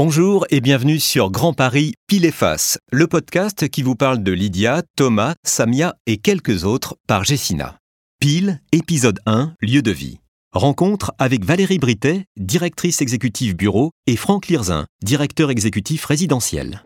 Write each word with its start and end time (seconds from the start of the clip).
Bonjour 0.00 0.46
et 0.50 0.60
bienvenue 0.60 1.00
sur 1.00 1.32
Grand 1.32 1.52
Paris 1.52 1.94
Pile 2.06 2.24
et 2.24 2.30
Face, 2.30 2.78
le 2.92 3.08
podcast 3.08 3.68
qui 3.68 3.82
vous 3.82 3.96
parle 3.96 4.22
de 4.22 4.30
Lydia, 4.30 4.84
Thomas, 4.94 5.34
Samia 5.42 5.96
et 6.06 6.18
quelques 6.18 6.62
autres 6.62 6.96
par 7.08 7.24
Jessina. 7.24 7.80
Pile, 8.20 8.60
épisode 8.70 9.18
1, 9.26 9.54
lieu 9.60 9.82
de 9.82 9.90
vie. 9.90 10.20
Rencontre 10.52 11.12
avec 11.18 11.44
Valérie 11.44 11.80
Britet, 11.80 12.26
directrice 12.36 13.02
exécutive 13.02 13.56
bureau, 13.56 13.90
et 14.06 14.14
Franck 14.14 14.46
Lirzin, 14.46 14.86
directeur 15.02 15.50
exécutif 15.50 16.04
résidentiel. 16.04 16.84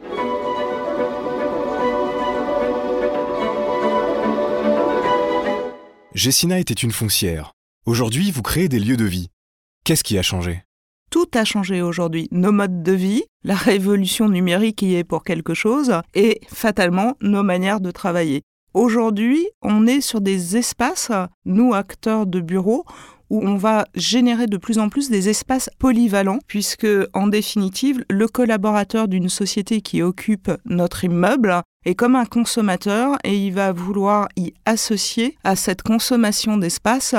Jessina 6.14 6.58
était 6.58 6.72
une 6.72 6.92
foncière. 6.92 7.52
Aujourd'hui, 7.84 8.30
vous 8.30 8.40
créez 8.40 8.70
des 8.70 8.80
lieux 8.80 8.96
de 8.96 9.04
vie. 9.04 9.28
Qu'est-ce 9.84 10.02
qui 10.02 10.16
a 10.16 10.22
changé? 10.22 10.62
Tout 11.12 11.28
a 11.34 11.44
changé 11.44 11.82
aujourd'hui. 11.82 12.26
Nos 12.30 12.52
modes 12.52 12.82
de 12.82 12.92
vie, 12.92 13.24
la 13.44 13.54
révolution 13.54 14.30
numérique 14.30 14.80
y 14.80 14.94
est 14.94 15.04
pour 15.04 15.24
quelque 15.24 15.52
chose, 15.52 15.92
et 16.14 16.40
fatalement 16.48 17.18
nos 17.20 17.42
manières 17.42 17.82
de 17.82 17.90
travailler. 17.90 18.40
Aujourd'hui, 18.72 19.46
on 19.60 19.86
est 19.86 20.00
sur 20.00 20.22
des 20.22 20.56
espaces, 20.56 21.12
nous 21.44 21.74
acteurs 21.74 22.24
de 22.24 22.40
bureau, 22.40 22.86
où 23.28 23.46
on 23.46 23.56
va 23.56 23.84
générer 23.94 24.46
de 24.46 24.56
plus 24.56 24.78
en 24.78 24.88
plus 24.88 25.10
des 25.10 25.28
espaces 25.28 25.68
polyvalents, 25.78 26.38
puisque 26.46 26.88
en 27.12 27.26
définitive, 27.26 28.02
le 28.08 28.26
collaborateur 28.26 29.06
d'une 29.06 29.28
société 29.28 29.82
qui 29.82 30.00
occupe 30.00 30.50
notre 30.64 31.04
immeuble 31.04 31.60
est 31.84 31.94
comme 31.94 32.16
un 32.16 32.24
consommateur 32.24 33.18
et 33.22 33.36
il 33.36 33.52
va 33.52 33.72
vouloir 33.72 34.28
y 34.38 34.54
associer 34.64 35.36
à 35.44 35.56
cette 35.56 35.82
consommation 35.82 36.56
d'espace 36.56 37.14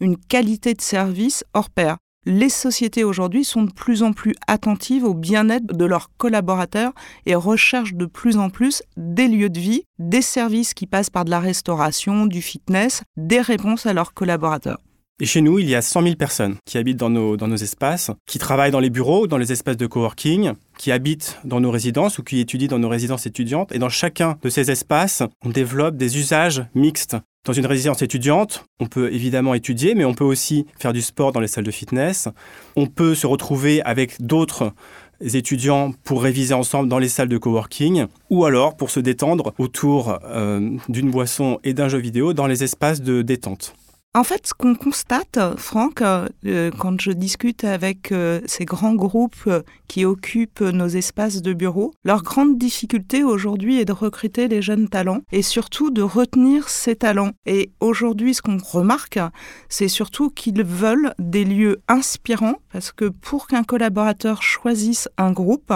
une 0.00 0.18
qualité 0.18 0.74
de 0.74 0.82
service 0.82 1.44
hors 1.54 1.70
pair 1.70 1.96
les 2.26 2.50
sociétés 2.50 3.04
aujourd'hui 3.04 3.44
sont 3.44 3.62
de 3.62 3.72
plus 3.72 4.02
en 4.02 4.12
plus 4.12 4.34
attentives 4.46 5.04
au 5.04 5.14
bien-être 5.14 5.66
de 5.66 5.84
leurs 5.84 6.10
collaborateurs 6.16 6.92
et 7.26 7.34
recherchent 7.34 7.94
de 7.94 8.06
plus 8.06 8.36
en 8.36 8.50
plus 8.50 8.82
des 8.96 9.28
lieux 9.28 9.50
de 9.50 9.58
vie, 9.58 9.84
des 9.98 10.22
services 10.22 10.74
qui 10.74 10.86
passent 10.86 11.10
par 11.10 11.24
de 11.24 11.30
la 11.30 11.40
restauration, 11.40 12.26
du 12.26 12.42
fitness, 12.42 13.02
des 13.16 13.40
réponses 13.40 13.86
à 13.86 13.94
leurs 13.94 14.12
collaborateurs. 14.12 14.78
Et 15.20 15.26
chez 15.26 15.40
nous, 15.40 15.58
il 15.58 15.68
y 15.68 15.74
a 15.74 15.82
100 15.82 16.02
000 16.02 16.14
personnes 16.14 16.56
qui 16.64 16.78
habitent 16.78 16.98
dans 16.98 17.10
nos, 17.10 17.36
dans 17.36 17.48
nos 17.48 17.56
espaces, 17.56 18.12
qui 18.26 18.38
travaillent 18.38 18.70
dans 18.70 18.78
les 18.78 18.90
bureaux, 18.90 19.26
dans 19.26 19.38
les 19.38 19.50
espaces 19.50 19.76
de 19.76 19.86
coworking, 19.86 20.52
qui 20.76 20.92
habitent 20.92 21.40
dans 21.44 21.60
nos 21.60 21.72
résidences 21.72 22.18
ou 22.18 22.22
qui 22.22 22.38
étudient 22.38 22.68
dans 22.68 22.78
nos 22.78 22.88
résidences 22.88 23.26
étudiantes. 23.26 23.72
Et 23.72 23.80
dans 23.80 23.88
chacun 23.88 24.38
de 24.42 24.48
ces 24.48 24.70
espaces, 24.70 25.24
on 25.44 25.48
développe 25.48 25.96
des 25.96 26.18
usages 26.18 26.64
mixtes. 26.74 27.16
Dans 27.48 27.54
une 27.54 27.64
résidence 27.64 28.02
étudiante, 28.02 28.66
on 28.78 28.84
peut 28.84 29.10
évidemment 29.10 29.54
étudier, 29.54 29.94
mais 29.94 30.04
on 30.04 30.12
peut 30.12 30.22
aussi 30.22 30.66
faire 30.78 30.92
du 30.92 31.00
sport 31.00 31.32
dans 31.32 31.40
les 31.40 31.48
salles 31.48 31.64
de 31.64 31.70
fitness. 31.70 32.28
On 32.76 32.84
peut 32.84 33.14
se 33.14 33.26
retrouver 33.26 33.80
avec 33.84 34.20
d'autres 34.20 34.74
étudiants 35.22 35.92
pour 36.04 36.22
réviser 36.22 36.52
ensemble 36.52 36.90
dans 36.90 36.98
les 36.98 37.08
salles 37.08 37.30
de 37.30 37.38
coworking, 37.38 38.04
ou 38.28 38.44
alors 38.44 38.76
pour 38.76 38.90
se 38.90 39.00
détendre 39.00 39.54
autour 39.56 40.18
euh, 40.26 40.76
d'une 40.90 41.10
boisson 41.10 41.58
et 41.64 41.72
d'un 41.72 41.88
jeu 41.88 41.96
vidéo 41.96 42.34
dans 42.34 42.46
les 42.46 42.64
espaces 42.64 43.00
de 43.00 43.22
détente. 43.22 43.74
En 44.14 44.24
fait, 44.24 44.46
ce 44.46 44.54
qu'on 44.54 44.74
constate, 44.74 45.38
Franck, 45.58 46.00
euh, 46.00 46.70
quand 46.78 46.98
je 46.98 47.12
discute 47.12 47.64
avec 47.64 48.10
euh, 48.10 48.40
ces 48.46 48.64
grands 48.64 48.94
groupes 48.94 49.36
euh, 49.46 49.60
qui 49.86 50.06
occupent 50.06 50.62
nos 50.62 50.88
espaces 50.88 51.42
de 51.42 51.52
bureau, 51.52 51.92
leur 52.04 52.22
grande 52.22 52.56
difficulté 52.56 53.22
aujourd'hui 53.22 53.78
est 53.78 53.84
de 53.84 53.92
recruter 53.92 54.48
les 54.48 54.62
jeunes 54.62 54.88
talents 54.88 55.20
et 55.30 55.42
surtout 55.42 55.90
de 55.90 56.00
retenir 56.00 56.70
ces 56.70 56.96
talents. 56.96 57.32
Et 57.44 57.70
aujourd'hui, 57.80 58.32
ce 58.32 58.40
qu'on 58.40 58.56
remarque, 58.56 59.20
c'est 59.68 59.88
surtout 59.88 60.30
qu'ils 60.30 60.64
veulent 60.64 61.12
des 61.18 61.44
lieux 61.44 61.82
inspirants 61.86 62.56
parce 62.72 62.92
que 62.92 63.10
pour 63.10 63.46
qu'un 63.46 63.62
collaborateur 63.62 64.42
choisisse 64.42 65.10
un 65.18 65.32
groupe, 65.32 65.72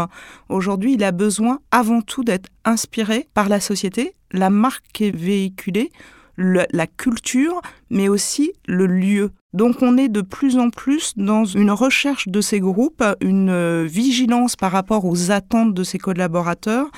aujourd'hui, 0.49 0.95
il 0.95 1.05
a 1.05 1.13
besoin 1.13 1.59
avant 1.71 2.01
tout 2.01 2.25
d'être 2.25 2.49
inspiré 2.65 3.29
par 3.35 3.51
la 3.51 3.61
société, 3.61 4.15
la 4.33 4.49
marque 4.49 4.87
qui 4.95 5.05
est 5.05 5.17
véhiculée 5.17 5.93
la 6.37 6.87
culture, 6.87 7.61
mais 7.91 8.09
aussi 8.09 8.53
le 8.67 8.87
lieu. 8.87 9.31
Donc 9.55 9.83
on 9.83 9.99
est 9.99 10.09
de 10.09 10.23
plus 10.23 10.57
en 10.57 10.71
plus 10.71 11.13
dans 11.17 11.45
une 11.45 11.71
recherche 11.71 12.29
de 12.29 12.41
ces 12.41 12.59
groupes, 12.59 13.05
une 13.21 13.51
euh, 13.51 13.85
vigilance 13.87 14.57
par 14.57 14.73
rapport 14.73 15.05
aux 15.05 15.31
attentes 15.31 15.75
de 15.75 15.85
ces 15.85 15.99
collaborateurs, 15.99 16.91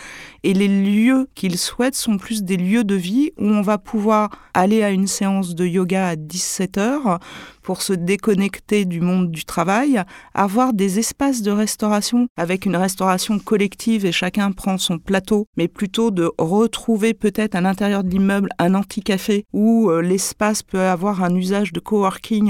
et 0.45 0.55
les 0.55 0.69
lieux 0.69 1.27
qu'ils 1.35 1.59
souhaitent 1.59 1.97
sont 1.97 2.17
plus 2.17 2.45
des 2.45 2.57
lieux 2.57 2.85
de 2.85 2.95
vie 2.95 3.33
où 3.39 3.47
on 3.47 3.63
va 3.63 3.79
pouvoir 3.79 4.31
aller 4.53 4.85
à 4.85 4.91
une 4.91 5.09
séance 5.09 5.57
de 5.57 5.67
yoga 5.67 6.07
à 6.09 6.17
17 6.17 6.79
heures 6.79 7.19
pour 7.63 7.83
se 7.83 7.93
déconnecter 7.93 8.85
du 8.85 9.01
monde 9.01 9.31
du 9.31 9.45
travail, 9.45 10.03
avoir 10.35 10.75
des 10.75 10.99
espaces 10.99 11.43
de 11.43 11.51
restauration 11.51 12.29
avec 12.37 12.67
une 12.67 12.77
restauration 12.77 13.39
collective 13.39 14.05
et 14.05 14.13
chacun 14.13 14.53
prend 14.53 14.79
son 14.79 14.99
plateau, 14.99 15.47
mais 15.57 15.67
plutôt 15.67 16.11
de 16.11 16.31
retrouver 16.39 17.15
peut-être 17.15 17.57
à 17.57 17.61
l'intérieur 17.61 18.05
de 18.05 18.11
l'immeuble 18.11 18.51
un 18.59 18.75
anti-café 18.75 19.45
où 19.53 19.91
euh, 19.91 20.03
l'espace 20.03 20.63
peut 20.63 20.81
avoir 20.81 21.25
un 21.25 21.35
usage 21.35 21.73
de 21.73 21.81
coworking 21.81 22.44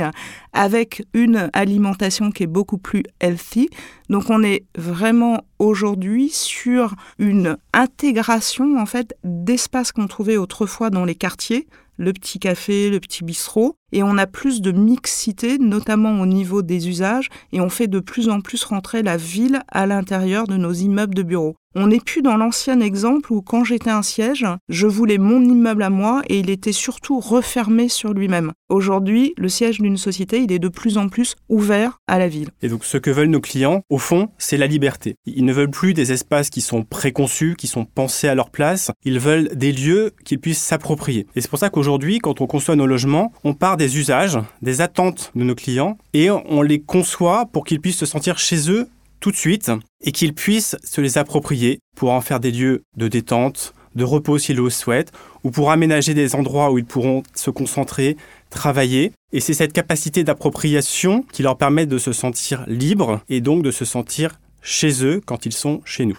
avec 0.52 1.04
une 1.14 1.50
alimentation 1.52 2.30
qui 2.30 2.44
est 2.44 2.48
beaucoup 2.48 2.78
plus 2.78 3.02
healthy. 3.20 3.68
Donc 4.08 4.30
on 4.30 4.42
est 4.42 4.64
vraiment 4.76 5.42
aujourd'hui 5.58 6.28
sur 6.28 6.94
une 7.18 7.56
intégration 7.72 8.78
en 8.78 8.86
fait 8.86 9.14
d'espaces 9.24 9.92
qu'on 9.92 10.06
trouvait 10.06 10.36
autrefois 10.36 10.90
dans 10.90 11.04
les 11.04 11.14
quartiers, 11.14 11.66
le 11.96 12.12
petit 12.12 12.38
café, 12.38 12.90
le 12.90 13.00
petit 13.00 13.24
bistrot, 13.24 13.76
et 13.94 14.02
on 14.02 14.18
a 14.18 14.26
plus 14.26 14.60
de 14.60 14.72
mixité, 14.72 15.56
notamment 15.58 16.20
au 16.20 16.26
niveau 16.26 16.62
des 16.62 16.88
usages, 16.88 17.28
et 17.52 17.60
on 17.60 17.70
fait 17.70 17.86
de 17.86 18.00
plus 18.00 18.28
en 18.28 18.40
plus 18.40 18.64
rentrer 18.64 19.02
la 19.02 19.16
ville 19.16 19.62
à 19.68 19.86
l'intérieur 19.86 20.46
de 20.46 20.56
nos 20.56 20.72
immeubles 20.72 21.14
de 21.14 21.22
bureaux. 21.22 21.54
On 21.76 21.88
n'est 21.88 21.98
plus 21.98 22.22
dans 22.22 22.36
l'ancien 22.36 22.78
exemple 22.78 23.32
où 23.32 23.42
quand 23.42 23.64
j'étais 23.64 23.90
un 23.90 24.02
siège, 24.02 24.46
je 24.68 24.86
voulais 24.86 25.18
mon 25.18 25.42
immeuble 25.42 25.82
à 25.82 25.90
moi 25.90 26.22
et 26.28 26.38
il 26.38 26.48
était 26.48 26.70
surtout 26.70 27.18
refermé 27.18 27.88
sur 27.88 28.14
lui-même. 28.14 28.52
Aujourd'hui, 28.68 29.34
le 29.36 29.48
siège 29.48 29.80
d'une 29.80 29.96
société, 29.96 30.38
il 30.38 30.52
est 30.52 30.60
de 30.60 30.68
plus 30.68 30.98
en 30.98 31.08
plus 31.08 31.34
ouvert 31.48 31.98
à 32.06 32.20
la 32.20 32.28
ville. 32.28 32.50
Et 32.62 32.68
donc 32.68 32.84
ce 32.84 32.96
que 32.96 33.10
veulent 33.10 33.28
nos 33.28 33.40
clients, 33.40 33.82
au 33.90 33.98
fond, 33.98 34.28
c'est 34.38 34.56
la 34.56 34.68
liberté. 34.68 35.16
Ils 35.26 35.44
ne 35.44 35.52
veulent 35.52 35.70
plus 35.70 35.94
des 35.94 36.12
espaces 36.12 36.48
qui 36.48 36.60
sont 36.60 36.84
préconçus, 36.84 37.56
qui 37.58 37.66
sont 37.66 37.84
pensés 37.84 38.28
à 38.28 38.36
leur 38.36 38.50
place. 38.50 38.92
Ils 39.04 39.18
veulent 39.18 39.48
des 39.56 39.72
lieux 39.72 40.12
qu'ils 40.24 40.40
puissent 40.40 40.62
s'approprier. 40.62 41.26
Et 41.34 41.40
c'est 41.40 41.50
pour 41.50 41.58
ça 41.58 41.70
qu'aujourd'hui, 41.70 42.20
quand 42.20 42.40
on 42.40 42.46
conçoit 42.46 42.76
nos 42.76 42.86
logements, 42.86 43.32
on 43.42 43.52
part 43.52 43.76
des 43.84 43.98
usages, 43.98 44.38
des 44.62 44.80
attentes 44.80 45.30
de 45.34 45.44
nos 45.44 45.54
clients 45.54 45.98
et 46.14 46.30
on 46.30 46.62
les 46.62 46.80
conçoit 46.80 47.44
pour 47.52 47.66
qu'ils 47.66 47.82
puissent 47.82 47.98
se 47.98 48.06
sentir 48.06 48.38
chez 48.38 48.70
eux 48.70 48.88
tout 49.20 49.30
de 49.30 49.36
suite 49.36 49.70
et 50.02 50.10
qu'ils 50.10 50.32
puissent 50.32 50.76
se 50.82 51.02
les 51.02 51.18
approprier 51.18 51.80
pour 51.94 52.10
en 52.12 52.22
faire 52.22 52.40
des 52.40 52.50
lieux 52.50 52.82
de 52.96 53.08
détente, 53.08 53.74
de 53.94 54.04
repos 54.04 54.38
s'ils 54.38 54.56
le 54.56 54.70
souhaitent, 54.70 55.12
ou 55.42 55.50
pour 55.50 55.70
aménager 55.70 56.14
des 56.14 56.34
endroits 56.34 56.72
où 56.72 56.78
ils 56.78 56.86
pourront 56.86 57.24
se 57.34 57.50
concentrer, 57.50 58.16
travailler. 58.48 59.12
Et 59.34 59.40
c'est 59.40 59.52
cette 59.52 59.74
capacité 59.74 60.24
d'appropriation 60.24 61.22
qui 61.30 61.42
leur 61.42 61.58
permet 61.58 61.84
de 61.84 61.98
se 61.98 62.14
sentir 62.14 62.64
libres 62.66 63.20
et 63.28 63.42
donc 63.42 63.62
de 63.62 63.70
se 63.70 63.84
sentir 63.84 64.40
chez 64.62 65.04
eux 65.04 65.20
quand 65.26 65.44
ils 65.44 65.52
sont 65.52 65.82
chez 65.84 66.06
nous. 66.06 66.18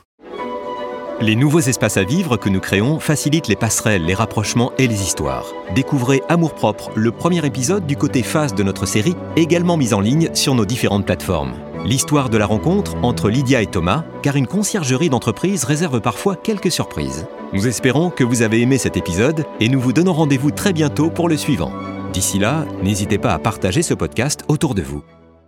Les 1.22 1.38
nouveaux 1.38 1.62
espaces 1.62 1.96
à 1.96 2.04
vivre 2.04 2.36
que 2.36 2.50
nous 2.50 2.60
créons 2.60 3.00
facilitent 3.00 3.48
les 3.48 3.56
passerelles, 3.56 4.04
les 4.04 4.14
rapprochements 4.14 4.74
et 4.78 4.86
les 4.86 5.02
histoires. 5.02 5.46
Découvrez 5.74 6.22
Amour 6.28 6.54
propre, 6.54 6.92
le 6.96 7.12
premier 7.12 7.46
épisode 7.46 7.88
du 7.88 7.96
côté 7.96 8.22
face 8.22 8.54
de 8.54 8.64
notre 8.64 8.86
série, 8.86 9.16
également 9.38 9.78
mis 9.78 9.94
en 9.94 10.02
ligne 10.02 10.30
sur 10.34 10.56
nos 10.56 10.66
différentes 10.66 11.06
plateformes. 11.06 11.54
L'histoire 11.86 12.30
de 12.30 12.38
la 12.38 12.46
rencontre 12.46 12.96
entre 13.02 13.30
Lydia 13.30 13.62
et 13.62 13.68
Thomas, 13.68 14.04
car 14.24 14.36
une 14.36 14.46
conciergerie 14.46 15.10
d'entreprise 15.10 15.64
réserve 15.64 16.02
parfois 16.02 16.36
quelques 16.36 16.72
surprises. 16.72 17.28
Nous 17.54 17.66
espérons 17.66 18.10
que 18.10 18.26
vous 18.26 18.42
avez 18.42 18.62
aimé 18.62 18.78
cet 18.78 18.98
épisode 18.98 19.46
et 19.62 19.70
nous 19.70 19.80
vous 19.80 19.94
donnons 19.94 20.14
rendez-vous 20.14 20.52
très 20.52 20.74
bientôt 20.74 21.10
pour 21.10 21.30
le 21.30 21.38
suivant. 21.38 21.72
D'ici 22.12 22.40
là, 22.40 22.66
n'hésitez 22.84 23.20
pas 23.20 23.34
à 23.34 23.40
partager 23.40 23.84
ce 23.84 23.94
podcast 23.94 24.44
autour 24.50 24.76
de 24.76 24.82
vous. 24.82 25.02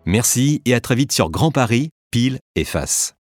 Merci 0.06 0.62
et 0.66 0.74
à 0.74 0.80
très 0.80 0.96
vite 0.96 1.12
sur 1.12 1.30
Grand 1.30 1.52
Paris, 1.52 1.90
Pile 2.12 2.40
et 2.56 2.64
Face. 2.64 3.16